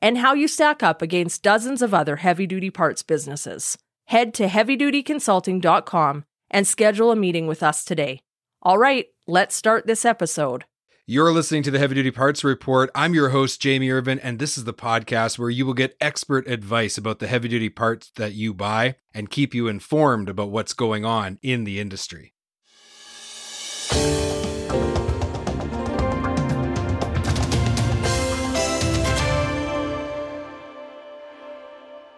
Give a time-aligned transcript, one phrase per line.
[0.00, 3.78] and how you stack up against dozens of other heavy duty parts businesses.
[4.06, 8.20] Head to heavydutyconsulting.com and schedule a meeting with us today.
[8.62, 10.64] All right, let's start this episode.
[11.06, 12.90] You're listening to the Heavy Duty Parts Report.
[12.94, 16.48] I'm your host, Jamie Irvin, and this is the podcast where you will get expert
[16.48, 20.72] advice about the heavy duty parts that you buy and keep you informed about what's
[20.72, 22.33] going on in the industry.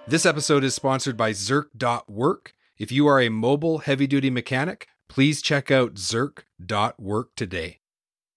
[0.09, 2.55] This episode is sponsored by Zerk.work.
[2.79, 7.81] If you are a mobile heavy duty mechanic, please check out Zerk.work today.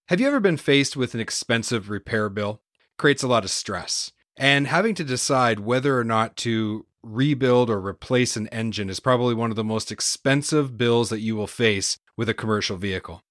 [0.08, 2.60] Have you ever been faced with an expensive repair bill?
[2.98, 4.10] creates a lot of stress.
[4.36, 9.34] And having to decide whether or not to rebuild or replace an engine is probably
[9.34, 13.22] one of the most expensive bills that you will face with a commercial vehicle.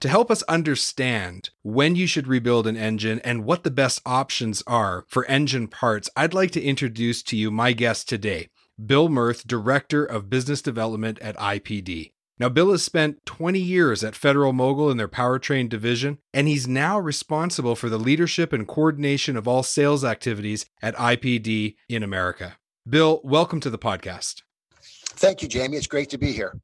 [0.00, 4.62] To help us understand when you should rebuild an engine and what the best options
[4.66, 8.48] are for engine parts, I'd like to introduce to you my guest today,
[8.82, 12.12] Bill Mirth, Director of Business Development at IPD.
[12.38, 16.98] Now, Bill has spent 20 years at Federal-Mogul in their powertrain division, and he's now
[16.98, 22.56] responsible for the leadership and coordination of all sales activities at IPD in America.
[22.88, 24.36] Bill, welcome to the podcast.
[24.80, 25.76] Thank you, Jamie.
[25.76, 26.58] It's great to be here.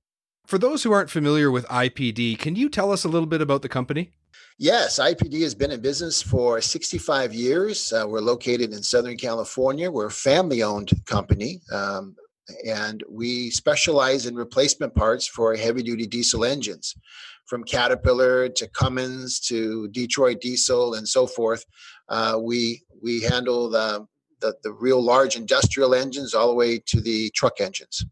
[0.47, 3.63] For those who aren't familiar with IPD, can you tell us a little bit about
[3.63, 4.13] the company?
[4.59, 7.93] Yes, IPD has been in business for 65 years.
[7.93, 9.91] Uh, we're located in Southern California.
[9.91, 12.15] We're a family owned company, um,
[12.65, 16.95] and we specialize in replacement parts for heavy duty diesel engines,
[17.47, 21.65] from Caterpillar to Cummins to Detroit Diesel and so forth.
[22.09, 24.07] Uh, we, we handle the,
[24.41, 28.05] the, the real large industrial engines all the way to the truck engines.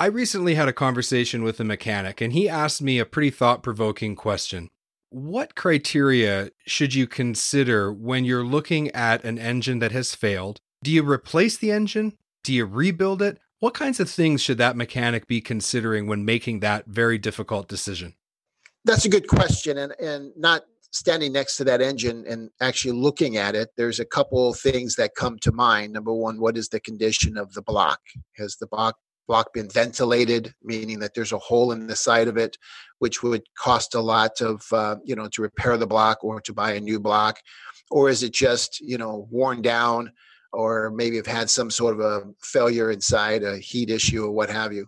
[0.00, 3.62] I recently had a conversation with a mechanic, and he asked me a pretty thought
[3.62, 4.70] provoking question.
[5.10, 10.62] What criteria should you consider when you're looking at an engine that has failed?
[10.82, 12.16] Do you replace the engine?
[12.42, 13.40] Do you rebuild it?
[13.58, 18.14] What kinds of things should that mechanic be considering when making that very difficult decision?
[18.86, 20.62] That's a good question, and and not
[20.92, 23.68] standing next to that engine and actually looking at it.
[23.76, 25.92] There's a couple things that come to mind.
[25.92, 28.00] Number one, what is the condition of the block?
[28.38, 28.96] Has the block
[29.30, 32.58] block been ventilated, meaning that there's a hole in the side of it,
[32.98, 36.52] which would cost a lot of, uh, you know, to repair the block or to
[36.52, 37.38] buy a new block?
[37.92, 40.10] Or is it just, you know, worn down
[40.52, 44.50] or maybe have had some sort of a failure inside, a heat issue or what
[44.50, 44.84] have you?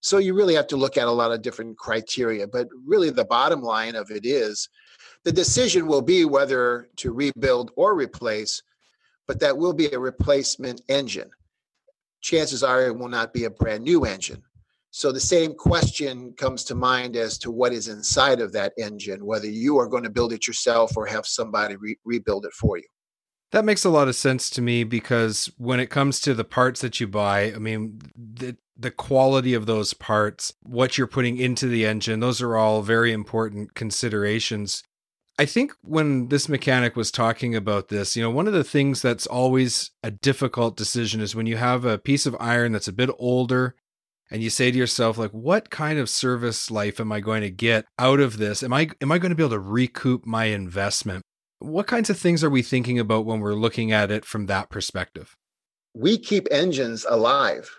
[0.00, 2.48] So you really have to look at a lot of different criteria.
[2.48, 4.70] But really, the bottom line of it is
[5.24, 8.62] the decision will be whether to rebuild or replace,
[9.28, 11.30] but that will be a replacement engine
[12.26, 14.42] chances are it will not be a brand new engine.
[14.90, 19.24] So the same question comes to mind as to what is inside of that engine,
[19.24, 22.78] whether you are going to build it yourself or have somebody re- rebuild it for
[22.78, 22.84] you.
[23.52, 26.80] That makes a lot of sense to me because when it comes to the parts
[26.80, 31.68] that you buy, I mean, the, the quality of those parts, what you're putting into
[31.68, 34.82] the engine, those are all very important considerations
[35.38, 39.02] I think when this mechanic was talking about this, you know, one of the things
[39.02, 42.92] that's always a difficult decision is when you have a piece of iron that's a
[42.92, 43.74] bit older
[44.30, 47.50] and you say to yourself like what kind of service life am I going to
[47.50, 48.62] get out of this?
[48.62, 51.22] Am I am I going to be able to recoup my investment?
[51.58, 54.70] What kinds of things are we thinking about when we're looking at it from that
[54.70, 55.34] perspective?
[55.94, 57.70] We keep engines alive.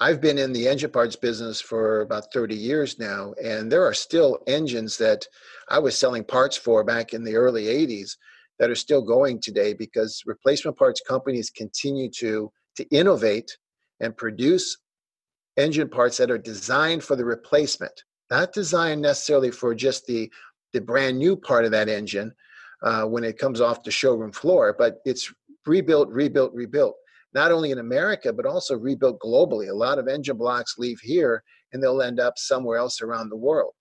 [0.00, 3.94] I've been in the engine parts business for about 30 years now, and there are
[3.94, 5.26] still engines that
[5.68, 8.12] I was selling parts for back in the early 80s
[8.60, 13.56] that are still going today because replacement parts companies continue to, to innovate
[13.98, 14.78] and produce
[15.56, 20.30] engine parts that are designed for the replacement, not designed necessarily for just the,
[20.72, 22.32] the brand new part of that engine
[22.84, 25.32] uh, when it comes off the showroom floor, but it's
[25.66, 26.94] rebuilt, rebuilt, rebuilt
[27.34, 29.68] not only in America, but also rebuilt globally.
[29.68, 31.42] A lot of engine blocks leave here
[31.72, 33.72] and they'll end up somewhere else around the world.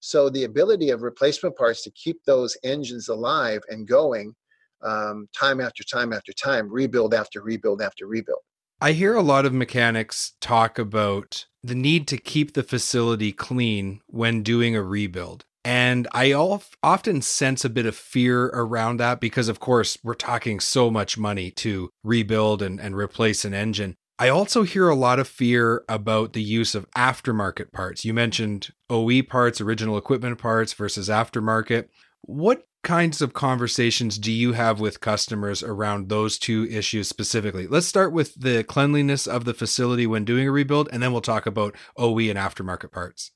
[0.00, 4.34] So the ability of replacement parts to keep those engines alive and going
[4.82, 8.40] um, time after time after time, rebuild after rebuild after rebuild.
[8.80, 14.00] I hear a lot of mechanics talk about the need to keep the facility clean
[14.08, 15.44] when doing a rebuild.
[15.64, 20.58] And I often sense a bit of fear around that because, of course, we're talking
[20.58, 23.94] so much money to rebuild and, and replace an engine.
[24.18, 28.04] I also hear a lot of fear about the use of aftermarket parts.
[28.04, 31.88] You mentioned OE parts, original equipment parts versus aftermarket.
[32.22, 37.66] What kinds of conversations do you have with customers around those two issues specifically?
[37.66, 41.20] Let's start with the cleanliness of the facility when doing a rebuild, and then we'll
[41.20, 43.32] talk about OE and aftermarket parts.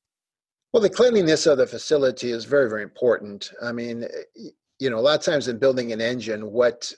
[0.73, 3.51] Well, the cleanliness of the facility is very, very important.
[3.63, 4.49] I mean, eh,
[4.79, 6.93] you know, a lot of times in building an engine, what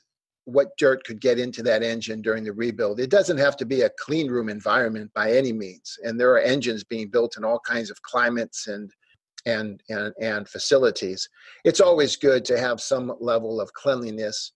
[0.46, 3.00] what dirt could get into that engine during the rebuild.
[3.00, 5.98] It doesn't have to be a clean room environment by any means.
[6.04, 8.92] And there are engines being built in all kinds of climates and
[9.46, 11.30] and and, and facilities.
[11.64, 14.54] It's always good to have some level of cleanliness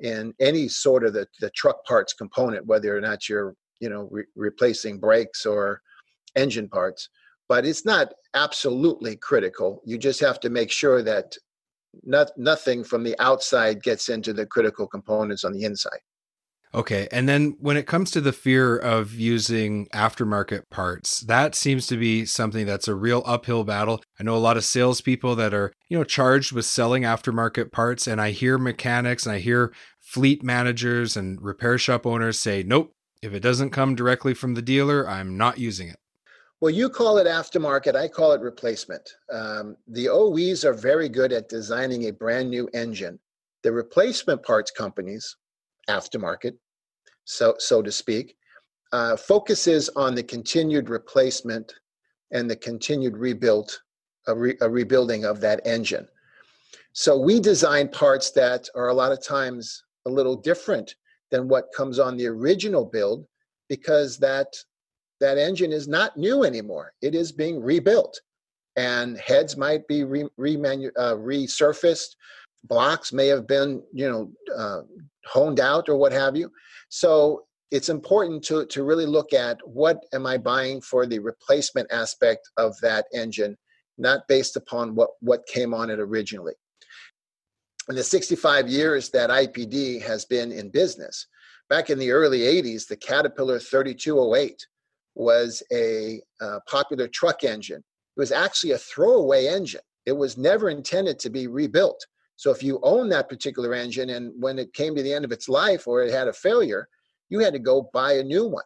[0.00, 4.08] in any sort of the, the truck parts component, whether or not you're you know
[4.10, 5.80] re- replacing brakes or
[6.36, 7.08] engine parts.
[7.48, 9.82] But it's not absolutely critical.
[9.84, 11.36] You just have to make sure that
[12.04, 16.00] not, nothing from the outside gets into the critical components on the inside.
[16.74, 17.08] Okay.
[17.10, 21.96] And then when it comes to the fear of using aftermarket parts, that seems to
[21.96, 24.02] be something that's a real uphill battle.
[24.20, 28.06] I know a lot of salespeople that are, you know, charged with selling aftermarket parts.
[28.06, 32.92] And I hear mechanics and I hear fleet managers and repair shop owners say, nope,
[33.22, 35.96] if it doesn't come directly from the dealer, I'm not using it.
[36.60, 39.08] Well, you call it aftermarket, I call it replacement.
[39.32, 43.20] Um, the OEs are very good at designing a brand new engine.
[43.62, 45.36] The replacement parts companies,
[45.88, 46.56] aftermarket,
[47.24, 48.36] so so to speak,
[48.92, 51.74] uh, focuses on the continued replacement
[52.32, 53.80] and the continued rebuild,
[54.26, 56.08] a, re, a rebuilding of that engine.
[56.92, 60.96] So we design parts that are a lot of times a little different
[61.30, 63.26] than what comes on the original build
[63.68, 64.56] because that
[65.20, 66.92] that engine is not new anymore.
[67.02, 68.20] It is being rebuilt.
[68.76, 72.14] And heads might be re, uh, resurfaced.
[72.64, 74.82] Blocks may have been, you know, uh,
[75.26, 76.50] honed out or what have you.
[76.88, 81.90] So it's important to, to really look at what am I buying for the replacement
[81.92, 83.56] aspect of that engine,
[83.98, 86.54] not based upon what, what came on it originally.
[87.88, 91.26] In the 65 years that IPD has been in business,
[91.68, 94.66] back in the early 80s, the Caterpillar 3208
[95.18, 97.78] was a uh, popular truck engine.
[98.16, 99.80] It was actually a throwaway engine.
[100.06, 102.04] It was never intended to be rebuilt.
[102.36, 105.32] So if you own that particular engine and when it came to the end of
[105.32, 106.88] its life or it had a failure,
[107.28, 108.64] you had to go buy a new one.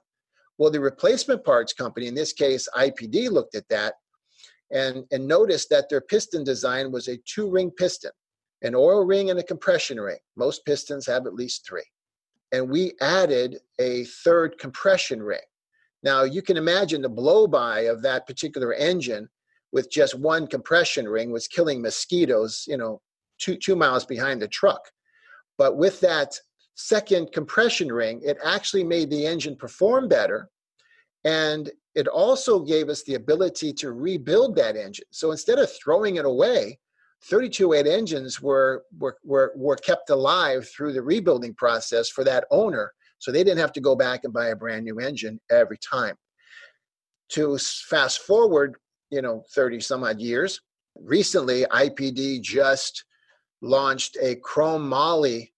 [0.58, 3.94] Well, the replacement parts company, in this case IPD, looked at that
[4.70, 8.12] and, and noticed that their piston design was a two ring piston,
[8.62, 10.18] an oil ring and a compression ring.
[10.36, 11.82] Most pistons have at least three.
[12.52, 15.40] And we added a third compression ring.
[16.02, 19.28] Now you can imagine the blow by of that particular engine
[19.72, 23.00] with just one compression ring was killing mosquitoes, you know,
[23.38, 24.90] two two miles behind the truck.
[25.58, 26.38] But with that
[26.74, 30.48] second compression ring, it actually made the engine perform better.
[31.24, 35.04] And it also gave us the ability to rebuild that engine.
[35.10, 36.78] So instead of throwing it away,
[37.22, 42.92] 3208 engines were, were, were, were kept alive through the rebuilding process for that owner
[43.22, 46.16] so they didn't have to go back and buy a brand new engine every time.
[47.34, 48.74] To fast forward,
[49.12, 50.60] you know, 30 some odd years,
[50.96, 53.04] recently IPD just
[53.60, 55.54] launched a chrome moly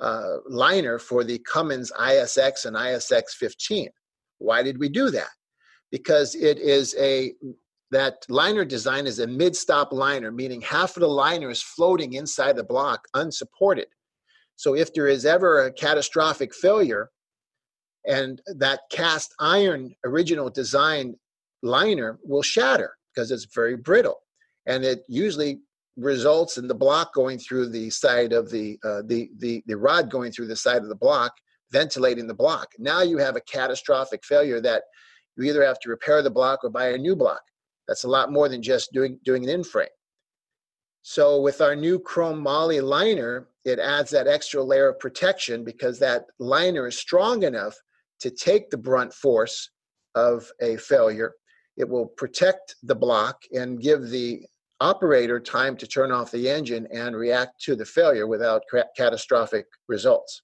[0.00, 3.90] uh, liner for the Cummins ISX and ISX 15.
[4.38, 5.28] Why did we do that?
[5.90, 7.34] Because it is a
[7.90, 12.56] that liner design is a mid-stop liner, meaning half of the liner is floating inside
[12.56, 13.88] the block unsupported.
[14.62, 17.10] So if there is ever a catastrophic failure
[18.06, 21.16] and that cast iron original design
[21.64, 24.20] liner will shatter because it's very brittle.
[24.66, 25.62] And it usually
[25.96, 30.12] results in the block going through the side of the uh, the, the the rod
[30.12, 31.32] going through the side of the block
[31.72, 32.68] ventilating the block.
[32.78, 34.84] Now you have a catastrophic failure that
[35.36, 37.42] you either have to repair the block or buy a new block.
[37.88, 39.96] That's a lot more than just doing doing an in frame
[41.02, 45.98] so with our new chrome moly liner, it adds that extra layer of protection because
[45.98, 47.76] that liner is strong enough
[48.20, 49.70] to take the brunt force
[50.14, 51.32] of a failure.
[51.76, 54.44] It will protect the block and give the
[54.80, 58.62] operator time to turn off the engine and react to the failure without
[58.96, 60.42] catastrophic results.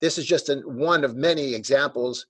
[0.00, 2.26] This is just a, one of many examples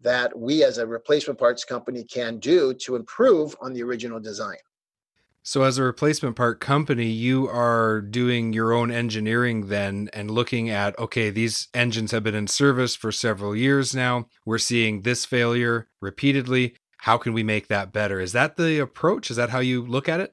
[0.00, 4.56] that we as a replacement parts company can do to improve on the original design.
[5.46, 10.70] So, as a replacement part company, you are doing your own engineering then and looking
[10.70, 14.26] at okay, these engines have been in service for several years now.
[14.46, 16.76] We're seeing this failure repeatedly.
[16.96, 18.20] How can we make that better?
[18.20, 19.30] Is that the approach?
[19.30, 20.32] Is that how you look at it?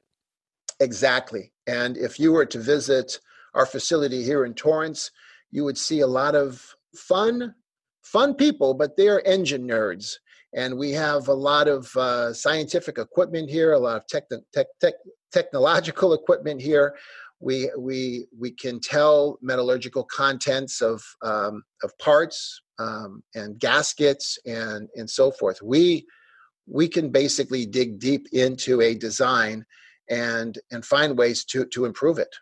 [0.80, 1.52] Exactly.
[1.68, 3.20] And if you were to visit
[3.54, 5.12] our facility here in Torrance,
[5.52, 7.54] you would see a lot of fun,
[8.12, 10.16] fun people, but they are engine nerds.
[10.54, 14.68] And we have a lot of uh, scientific equipment here, a lot of tech, tech,
[14.82, 14.96] tech,
[15.32, 16.96] technological equipment here.
[17.40, 24.90] We, we, we can tell metallurgical contents of, um, of parts um, and gaskets and,
[24.96, 25.62] and so forth.
[25.62, 26.06] We,
[26.68, 29.66] we can basically dig deep into a design
[30.10, 32.36] and, and find ways to, to improve it.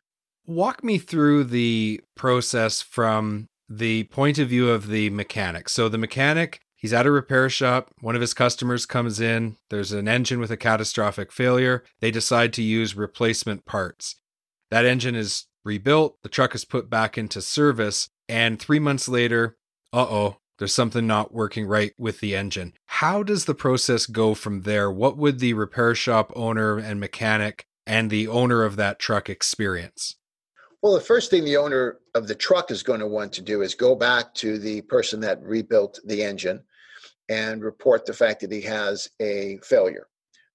[0.48, 5.70] Walk me through the process from the point of view of the mechanic.
[5.70, 7.92] So the mechanic, he's at a repair shop.
[8.02, 9.58] One of his customers comes in.
[9.70, 11.84] There's an engine with a catastrophic failure.
[12.00, 14.16] They decide to use replacement parts.
[14.72, 16.18] That engine is rebuilt.
[16.24, 18.10] The truck is put back into service.
[18.28, 19.58] And three months later,
[19.94, 22.74] uh oh, there's something not working right with the engine.
[22.86, 24.92] How does the process go from there?
[24.92, 30.16] What would the repair shop owner and mechanic and the owner of that truck experience?
[30.82, 33.62] Well, the first thing the owner of the truck is going to want to do
[33.62, 36.64] is go back to the person that rebuilt the engine
[37.28, 40.08] and report the fact that he has a failure.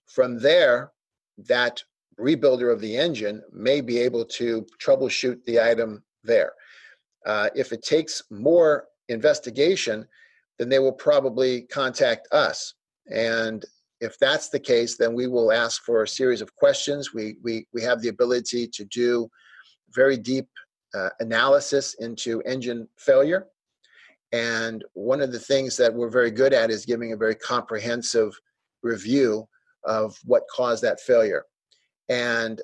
[0.07, 0.93] From there,
[1.37, 1.83] that
[2.19, 6.52] rebuilder of the engine may be able to troubleshoot the item there.
[7.26, 10.07] Uh, if it takes more investigation,
[10.59, 12.75] then they will probably contact us.
[13.11, 13.62] And
[14.00, 17.12] if that's the case, then we will ask for a series of questions.
[17.12, 19.28] We, we, we have the ability to do
[19.95, 20.49] very deep
[20.95, 23.47] uh, analysis into engine failure.
[24.33, 28.33] And one of the things that we're very good at is giving a very comprehensive
[28.83, 29.49] review
[29.85, 31.45] of what caused that failure.
[32.09, 32.61] And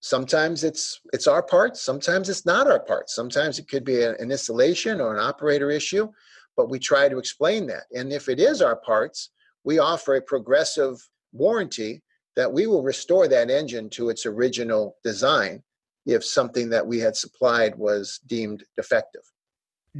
[0.00, 3.14] sometimes it's it's our parts, sometimes it's not our parts.
[3.14, 6.08] Sometimes it could be an installation or an operator issue,
[6.56, 7.84] but we try to explain that.
[7.94, 9.30] And if it is our parts,
[9.64, 10.96] we offer a progressive
[11.32, 12.02] warranty
[12.36, 15.62] that we will restore that engine to its original design
[16.06, 19.22] if something that we had supplied was deemed defective.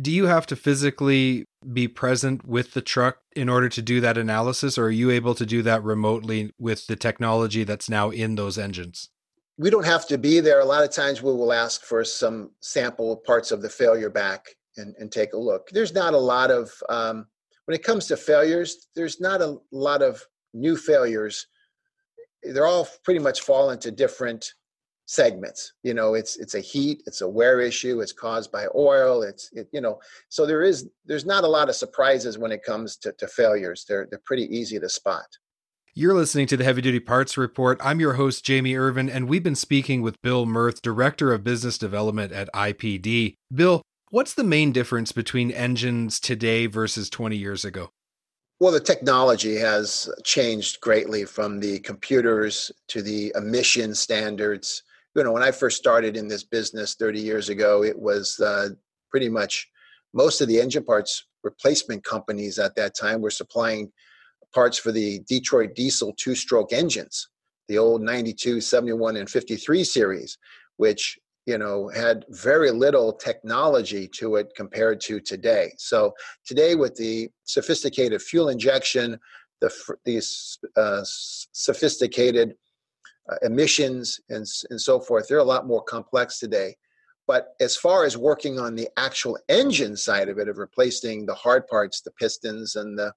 [0.01, 4.19] Do you have to physically be present with the truck in order to do that
[4.19, 8.35] analysis, or are you able to do that remotely with the technology that's now in
[8.35, 9.09] those engines?
[9.57, 10.59] We don't have to be there.
[10.59, 14.49] A lot of times we will ask for some sample parts of the failure back
[14.77, 15.71] and, and take a look.
[15.71, 17.27] There's not a lot of, um,
[17.67, 21.47] when it comes to failures, there's not a lot of new failures.
[22.43, 24.55] They're all pretty much fall into different
[25.07, 29.23] segments you know it's it's a heat it's a wear issue it's caused by oil
[29.23, 29.99] it's it, you know
[30.31, 33.85] so there is there's not a lot of surprises when it comes to, to failures
[33.87, 35.27] they're they're pretty easy to spot
[35.97, 37.81] you're listening to the Heavy Duty Parts Report.
[37.81, 41.79] I'm your host, Jamie Irvin, and we've been speaking with Bill Mirth, Director of Business
[41.79, 43.37] Development at IPD.
[43.55, 43.81] Bill,
[44.11, 47.91] what's the main difference between engines today versus 20 years ago?
[48.59, 54.83] Well, the technology has changed greatly from the computers to the emission standards
[55.15, 58.71] you know, when I first started in this business 30 years ago, it was uh,
[59.11, 59.69] pretty much
[60.13, 63.93] most of the engine parts replacement companies at that time were supplying
[64.53, 67.29] parts for the Detroit diesel two stroke engines,
[67.69, 70.39] the old 92, 71, and 53 series,
[70.77, 75.73] which you know had very little technology to it compared to today.
[75.77, 76.15] So
[76.47, 79.19] today with the sophisticated fuel injection
[79.61, 82.55] the these uh, sophisticated
[83.31, 85.27] uh, emissions and, and so forth.
[85.29, 86.77] They're a lot more complex today.
[87.27, 91.35] But as far as working on the actual engine side of it, of replacing the
[91.35, 93.13] hard parts, the pistons and the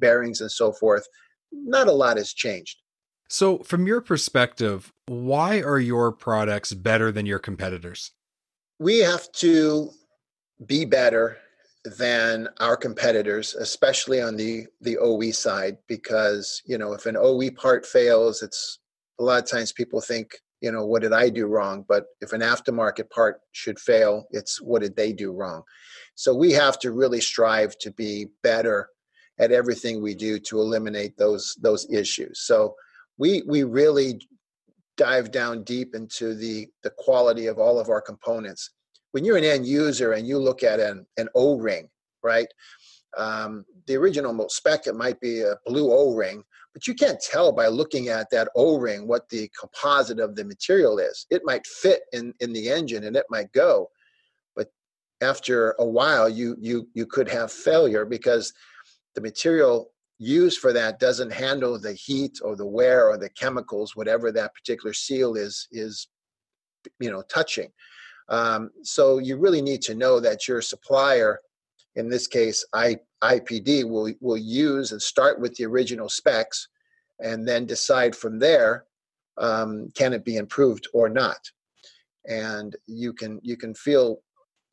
[0.00, 1.06] bearings and so forth,
[1.52, 2.78] not a lot has changed.
[3.28, 8.10] So, from your perspective, why are your products better than your competitors?
[8.78, 9.90] We have to
[10.66, 11.38] be better
[11.98, 17.50] than our competitors, especially on the the OE side, because you know if an OE
[17.50, 18.80] part fails, it's
[19.20, 21.84] a lot of times people think you know what did i do wrong?
[21.88, 25.62] But if an aftermarket part should fail it's what did they do wrong?
[26.14, 28.88] So we have to really strive to be better
[29.38, 32.46] at everything we do to eliminate those those issues.
[32.46, 32.74] So
[33.18, 34.20] we we really
[34.96, 38.70] dive down deep into the the quality of all of our components.
[39.10, 41.88] When you're an end user and you look at an, an o-ring
[42.22, 42.46] right
[43.18, 46.42] um, the original spec it might be a blue o-ring
[46.72, 50.98] but you can't tell by looking at that o-ring what the composite of the material
[50.98, 51.26] is.
[51.30, 53.88] It might fit in in the engine and it might go
[54.54, 54.68] but
[55.20, 58.52] after a while you you you could have failure because
[59.14, 63.96] the material used for that doesn't handle the heat or the wear or the chemicals
[63.96, 66.08] whatever that particular seal is is
[67.00, 67.70] you know touching.
[68.28, 71.40] Um, so you really need to know that your supplier
[71.96, 76.68] in this case I, IPD will will use and start with the original specs
[77.20, 78.84] and then decide from there
[79.38, 81.38] um, can it be improved or not
[82.26, 84.20] and you can you can feel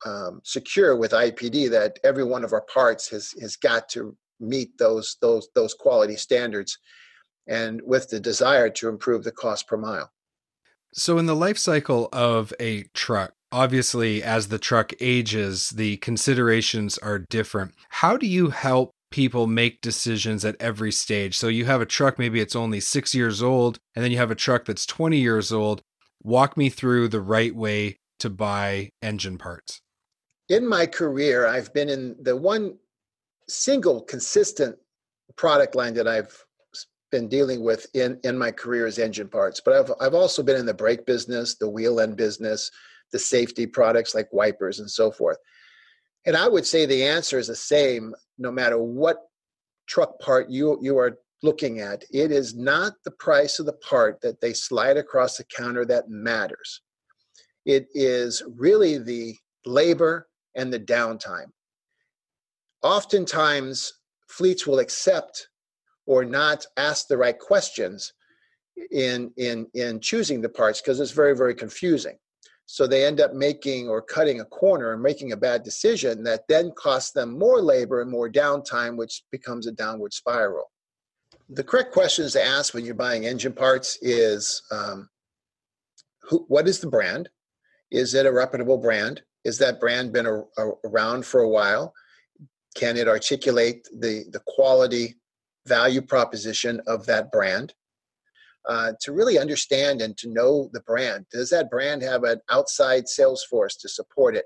[0.06, 4.76] um, secure with IPD that every one of our parts has has got to meet
[4.78, 6.78] those those those quality standards,
[7.46, 10.10] and with the desire to improve the cost per mile.
[10.92, 16.98] So, in the life cycle of a truck, obviously, as the truck ages, the considerations
[16.98, 17.74] are different.
[17.88, 21.36] How do you help people make decisions at every stage?
[21.36, 24.30] So, you have a truck, maybe it's only six years old, and then you have
[24.30, 25.82] a truck that's 20 years old.
[26.22, 29.80] Walk me through the right way to buy engine parts.
[30.48, 32.76] In my career, I've been in the one
[33.48, 34.76] single consistent
[35.36, 36.44] product line that I've
[37.10, 40.56] been dealing with in in my career is engine parts but i've i've also been
[40.56, 42.70] in the brake business the wheel end business
[43.12, 45.38] the safety products like wipers and so forth.
[46.26, 49.18] And i would say the answer is the same no matter what
[49.86, 52.04] truck part you you are looking at.
[52.12, 56.10] It is not the price of the part that they slide across the counter that
[56.10, 56.82] matters.
[57.64, 61.46] It is really the labor and the downtime.
[62.82, 63.92] Oftentimes
[64.28, 65.48] fleets will accept
[66.06, 68.12] or not ask the right questions
[68.90, 72.16] in in in choosing the parts because it's very very confusing
[72.72, 76.46] so they end up making or cutting a corner and making a bad decision that
[76.48, 80.70] then costs them more labor and more downtime which becomes a downward spiral.
[81.48, 85.08] The correct questions to ask when you're buying engine parts is um,
[86.22, 87.28] who, what is the brand?
[87.90, 89.22] Is it a reputable brand?
[89.44, 91.92] Is that brand been a, a, around for a while?
[92.76, 95.16] Can it articulate the the quality
[95.66, 97.74] value proposition of that brand.
[98.68, 101.24] Uh, to really understand and to know the brand.
[101.32, 104.44] Does that brand have an outside sales force to support it?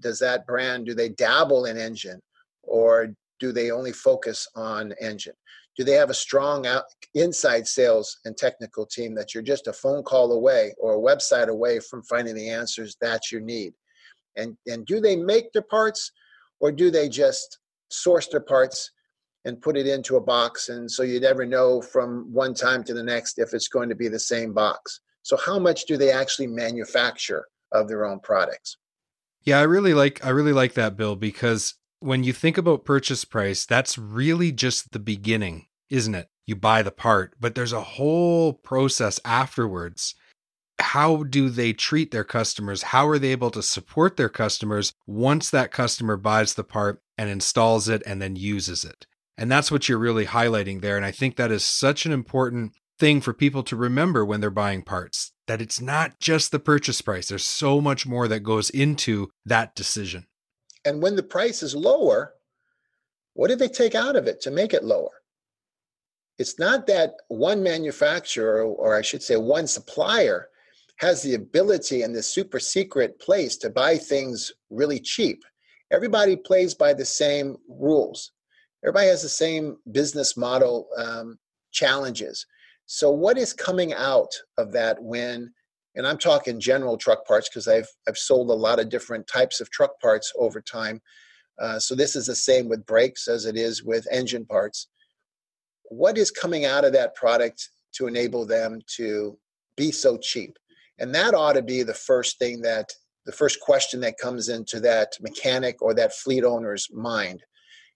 [0.00, 2.20] Does that brand, do they dabble in engine
[2.62, 5.32] or do they only focus on engine?
[5.76, 9.72] Do they have a strong out, inside sales and technical team that you're just a
[9.72, 13.72] phone call away or a website away from finding the answers that you need?
[14.36, 16.12] And, and do they make their parts
[16.60, 17.58] or do they just
[17.90, 18.90] source their parts
[19.44, 22.94] and put it into a box and so you never know from one time to
[22.94, 25.00] the next if it's going to be the same box.
[25.22, 28.76] So how much do they actually manufacture of their own products?
[29.42, 33.24] Yeah i really like i really like that bill because when you think about purchase
[33.24, 36.28] price that's really just the beginning isn't it?
[36.46, 40.14] You buy the part but there's a whole process afterwards.
[40.80, 42.82] How do they treat their customers?
[42.82, 47.30] How are they able to support their customers once that customer buys the part and
[47.30, 50.96] installs it and then uses it and that's what you're really highlighting there.
[50.96, 54.50] And I think that is such an important thing for people to remember when they're
[54.50, 58.70] buying parts that it's not just the purchase price, there's so much more that goes
[58.70, 60.26] into that decision.
[60.84, 62.34] And when the price is lower,
[63.34, 65.10] what did they take out of it to make it lower?
[66.38, 70.48] It's not that one manufacturer, or I should say one supplier,
[70.96, 75.44] has the ability in this super secret place to buy things really cheap.
[75.92, 78.32] Everybody plays by the same rules
[78.84, 81.38] everybody has the same business model um,
[81.72, 82.46] challenges.
[82.86, 85.52] So, what is coming out of that when,
[85.94, 89.60] and I'm talking general truck parts because I've I've sold a lot of different types
[89.60, 91.00] of truck parts over time.
[91.58, 94.88] Uh, so this is the same with brakes as it is with engine parts.
[95.84, 99.38] What is coming out of that product to enable them to
[99.76, 100.56] be so cheap?
[100.98, 102.92] And that ought to be the first thing that
[103.24, 107.42] the first question that comes into that mechanic or that fleet owner's mind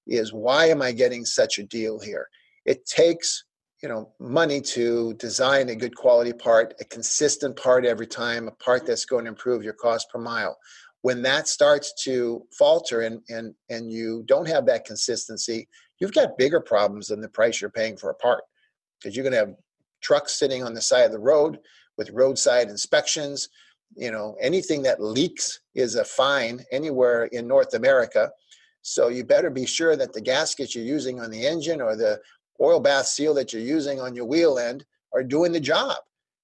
[0.08, 2.26] is why am I getting such a deal here?
[2.64, 3.44] It takes
[3.82, 8.52] you know money to design a good quality part, a consistent part every time, a
[8.52, 10.56] part that's going to improve your cost per mile.
[11.02, 15.68] When that starts to falter and and and you don't have that consistency,
[16.00, 18.42] you've got bigger problems than the price you're paying for a part
[18.98, 19.54] because you're going to have
[20.02, 21.58] trucks sitting on the side of the road
[21.96, 23.48] with roadside inspections
[23.96, 28.30] you know anything that leaks is a fine anywhere in north america
[28.82, 32.20] so you better be sure that the gaskets you're using on the engine or the
[32.60, 35.96] oil bath seal that you're using on your wheel end are doing the job.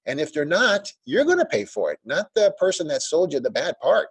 [0.06, 3.32] And if they're not, you're going to pay for it, not the person that sold
[3.32, 4.08] you the bad part.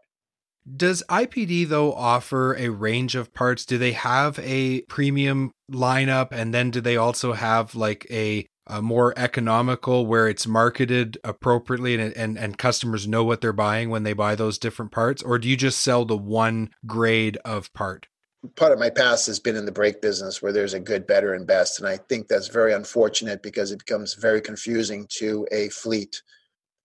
[0.75, 3.65] Does IPD though offer a range of parts?
[3.65, 8.81] Do they have a premium lineup and then do they also have like a, a
[8.81, 14.03] more economical where it's marketed appropriately and, and and customers know what they're buying when
[14.03, 18.07] they buy those different parts or do you just sell the one grade of part?
[18.55, 21.33] Part of my past has been in the brake business where there's a good, better,
[21.33, 21.79] and best.
[21.79, 26.21] And I think that's very unfortunate because it becomes very confusing to a fleet.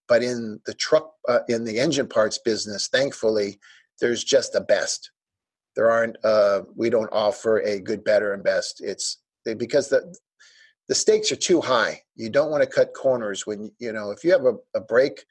[0.09, 3.59] But in the truck, uh, in the engine parts business, thankfully,
[4.01, 5.11] there's just a best.
[5.77, 8.81] There aren't, uh, we don't offer a good, better, and best.
[8.81, 10.15] It's because the,
[10.89, 12.01] the stakes are too high.
[12.17, 15.25] You don't want to cut corners when, you know, if you have a, a brake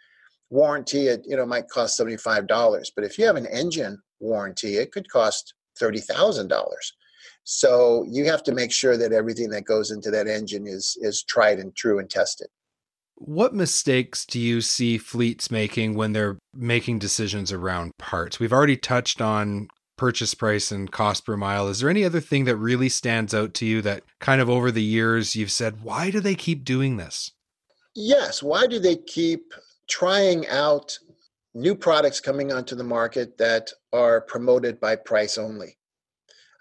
[0.50, 2.92] warranty, it you know might cost seventy five dollars.
[2.96, 6.94] But if you have an engine warranty, it could cost thirty thousand dollars.
[7.44, 11.24] So you have to make sure that everything that goes into that engine is is
[11.24, 12.48] tried and true and tested.
[13.16, 18.40] What mistakes do you see fleets making when they're making decisions around parts?
[18.40, 21.68] We've already touched on purchase price and cost per mile.
[21.68, 24.72] Is there any other thing that really stands out to you that kind of over
[24.72, 27.32] the years you've said, why do they keep doing this?
[27.96, 28.44] Yes.
[28.44, 29.54] Why do they keep
[29.90, 31.00] trying out
[31.58, 35.78] new products coming onto the market that are promoted by price only?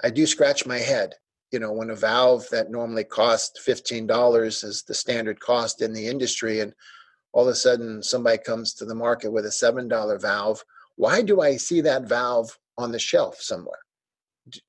[0.03, 1.15] I do scratch my head.
[1.53, 6.07] You know, when a valve that normally costs $15 is the standard cost in the
[6.07, 6.75] industry, and
[7.33, 10.65] all of a sudden somebody comes to the market with a $7 valve,
[10.97, 13.79] why do I see that valve on the shelf somewhere.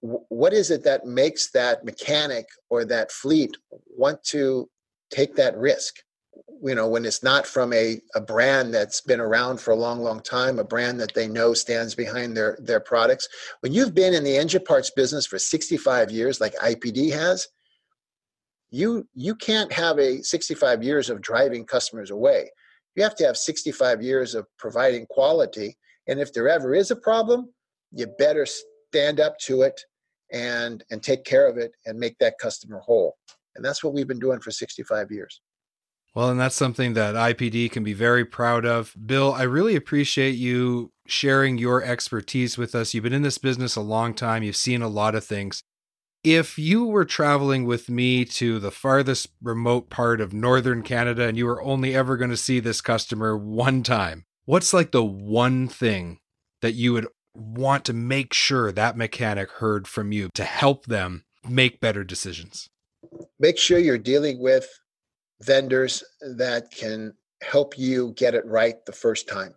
[0.02, 3.56] What is it that makes that mechanic or that fleet
[3.96, 4.70] want to
[5.12, 5.98] take that risk?
[6.64, 10.00] You know, when it's not from a, a brand that's been around for a long,
[10.00, 13.28] long time, a brand that they know stands behind their, their products.
[13.60, 17.48] When you've been in the engine parts business for 65 years, like IPD has,
[18.70, 22.50] you you can't have a 65 years of driving customers away.
[22.96, 25.78] You have to have 65 years of providing quality.
[26.08, 27.54] And if there ever is a problem,
[27.92, 29.80] you better stand up to it
[30.32, 33.16] and and take care of it and make that customer whole
[33.56, 35.42] and that's what we've been doing for 65 years
[36.18, 38.96] well and that's something that ipd can be very proud of.
[39.06, 42.94] Bill i really appreciate you sharing your expertise with us.
[42.94, 44.42] You've been in this business a long time.
[44.42, 45.62] You've seen a lot of things.
[46.24, 51.38] If you were traveling with me to the farthest remote part of northern canada and
[51.38, 55.68] you were only ever going to see this customer one time what's like the one
[55.68, 56.18] thing
[56.64, 61.26] that you would want to make sure that mechanic heard from you to help them
[61.48, 62.70] make better decisions?
[63.40, 64.68] Make sure you're dealing with
[65.42, 69.54] vendors that can help you get it right the first time.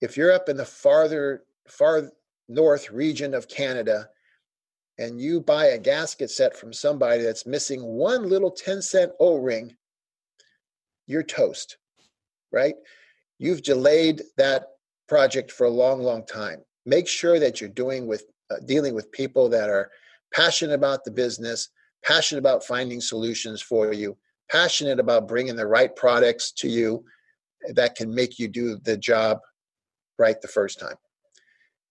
[0.00, 2.10] If you're up in the farther far
[2.48, 4.08] north region of Canada
[4.98, 9.74] and you buy a gasket set from somebody that's missing one little 10 cent O-ring,
[11.06, 11.78] you're toast,
[12.52, 12.74] right?
[13.38, 14.66] You've delayed that
[15.08, 16.62] project for a long, long time.
[16.84, 19.90] Make sure that you're doing with uh, dealing with people that are
[20.34, 21.68] passionate about the business,
[22.04, 24.16] passionate about finding solutions for you,
[24.50, 27.04] passionate about bringing the right products to you
[27.74, 29.38] that can make you do the job
[30.18, 30.96] right the first time.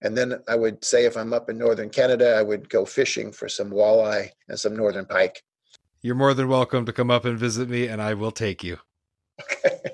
[0.01, 3.31] And then I would say if I'm up in northern Canada, I would go fishing
[3.31, 5.43] for some walleye and some northern pike.
[6.01, 8.77] You're more than welcome to come up and visit me, and I will take you.
[9.41, 9.79] Okay.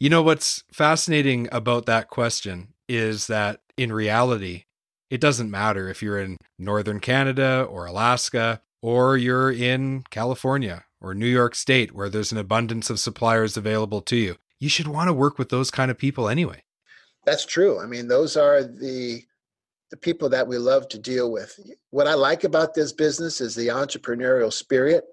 [0.00, 4.62] You know what's fascinating about that question is that in reality,
[5.10, 11.14] it doesn't matter if you're in northern Canada or Alaska or you're in California or
[11.14, 14.36] New York State where there's an abundance of suppliers available to you.
[14.58, 16.62] You should want to work with those kind of people anyway.
[17.24, 17.80] That's true.
[17.80, 19.22] I mean, those are the
[19.90, 21.58] the people that we love to deal with.
[21.90, 25.04] What I like about this business is the entrepreneurial spirit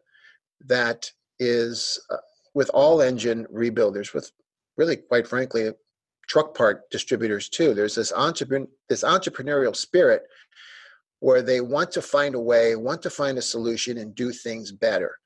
[0.65, 2.17] that is uh,
[2.53, 4.31] with all engine rebuilders, with
[4.77, 5.71] really, quite frankly,
[6.27, 7.73] truck part distributors too.
[7.73, 10.23] There's this entrepreneur, this entrepreneurial spirit
[11.19, 14.71] where they want to find a way, want to find a solution, and do things
[14.71, 15.17] better.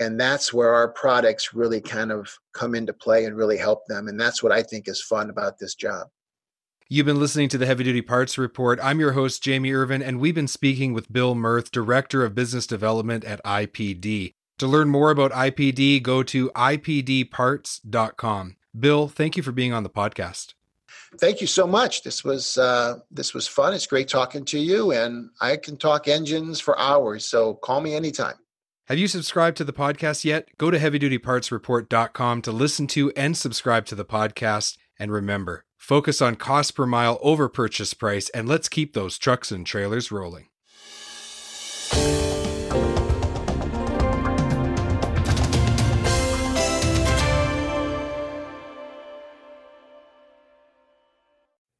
[0.00, 4.08] And that's where our products really kind of come into play and really help them.
[4.08, 6.08] And that's what I think is fun about this job.
[6.90, 8.78] You've been listening to the Heavy Duty Parts Report.
[8.82, 12.66] I'm your host, Jamie Irvin, and we've been speaking with Bill Mirth, Director of Business
[12.66, 14.32] Development at IPD.
[14.58, 18.56] To learn more about IPD, go to ipdparts.com.
[18.78, 20.54] Bill, thank you for being on the podcast.
[21.18, 22.02] Thank you so much.
[22.02, 23.74] This was uh, this was fun.
[23.74, 27.26] It's great talking to you, and I can talk engines for hours.
[27.26, 28.36] So call me anytime.
[28.88, 30.48] Have you subscribed to the podcast yet?
[30.56, 34.78] Go to heavydutypartsreport.com to listen to and subscribe to the podcast.
[34.98, 39.52] And remember, focus on cost per mile over purchase price, and let's keep those trucks
[39.52, 40.46] and trailers rolling.